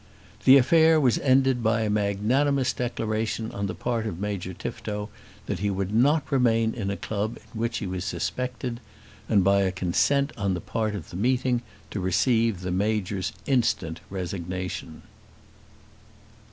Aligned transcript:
The 0.45 0.57
affair 0.57 0.99
was 0.99 1.19
ended 1.19 1.61
by 1.61 1.81
a 1.81 1.89
magnanimous 1.91 2.73
declaration 2.73 3.51
on 3.51 3.67
the 3.67 3.75
part 3.75 4.07
of 4.07 4.19
Major 4.19 4.51
Tifto 4.51 5.09
that 5.45 5.59
he 5.59 5.69
would 5.69 5.93
not 5.93 6.31
remain 6.31 6.73
in 6.73 6.89
a 6.89 6.97
club 6.97 7.37
in 7.53 7.59
which 7.59 7.77
he 7.77 7.85
was 7.85 8.03
suspected, 8.03 8.79
and 9.29 9.43
by 9.43 9.61
a 9.61 9.71
consent 9.71 10.31
on 10.35 10.55
the 10.55 10.59
part 10.59 10.95
of 10.95 11.11
the 11.11 11.17
meeting 11.17 11.61
to 11.91 11.99
receive 11.99 12.61
the 12.61 12.71
Major's 12.71 13.31
instant 13.45 13.99
resignation. 14.09 15.03